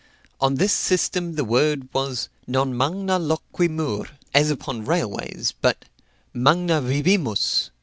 On 0.39 0.55
this 0.55 0.73
system 0.73 1.35
the 1.35 1.45
word 1.45 1.87
was 1.93 2.29
Non 2.47 2.75
magna 2.75 3.19
loquimur, 3.19 4.07
as 4.33 4.49
upon 4.49 4.83
railways, 4.83 5.51
but 5.61 5.85
magna 6.33 6.81
vivimus. 6.81 7.69